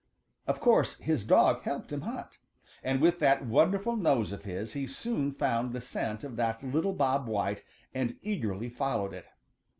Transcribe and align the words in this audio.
Of 0.47 0.59
course 0.59 0.97
his 0.97 1.23
dog 1.23 1.61
helped 1.61 1.91
him 1.91 2.01
hunt, 2.01 2.39
and 2.83 2.99
with 3.01 3.19
that 3.19 3.45
wonderful 3.45 3.95
nose 3.95 4.31
of 4.31 4.45
his 4.45 4.73
he 4.73 4.87
soon 4.87 5.31
found 5.31 5.73
the 5.73 5.79
scent 5.79 6.23
of 6.23 6.37
that 6.37 6.63
little 6.63 6.93
Bob 6.93 7.27
White 7.27 7.63
and 7.93 8.17
eagerly 8.23 8.67
followed 8.69 9.13
it. 9.13 9.27